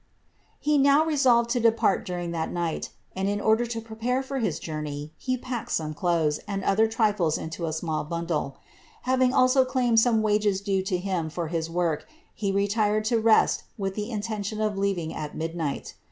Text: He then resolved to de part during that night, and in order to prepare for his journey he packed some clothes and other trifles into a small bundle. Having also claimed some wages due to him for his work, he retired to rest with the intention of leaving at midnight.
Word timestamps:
He 0.59 0.81
then 0.81 1.05
resolved 1.05 1.51
to 1.51 1.59
de 1.59 1.71
part 1.71 2.07
during 2.07 2.31
that 2.31 2.51
night, 2.51 2.89
and 3.15 3.29
in 3.29 3.39
order 3.39 3.67
to 3.67 3.79
prepare 3.79 4.23
for 4.23 4.39
his 4.39 4.57
journey 4.57 5.13
he 5.15 5.37
packed 5.37 5.69
some 5.71 5.93
clothes 5.93 6.39
and 6.47 6.63
other 6.63 6.87
trifles 6.87 7.37
into 7.37 7.67
a 7.67 7.71
small 7.71 8.03
bundle. 8.03 8.57
Having 9.03 9.35
also 9.35 9.63
claimed 9.63 9.99
some 9.99 10.23
wages 10.23 10.59
due 10.59 10.81
to 10.81 10.97
him 10.97 11.29
for 11.29 11.49
his 11.49 11.69
work, 11.69 12.07
he 12.33 12.51
retired 12.51 13.05
to 13.05 13.19
rest 13.19 13.65
with 13.77 13.93
the 13.93 14.09
intention 14.09 14.59
of 14.59 14.75
leaving 14.75 15.13
at 15.13 15.37
midnight. 15.37 15.93